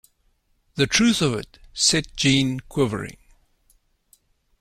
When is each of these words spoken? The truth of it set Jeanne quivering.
The 0.77 0.87
truth 0.87 1.21
of 1.21 1.35
it 1.35 1.59
set 1.73 2.15
Jeanne 2.15 2.61
quivering. 2.61 3.17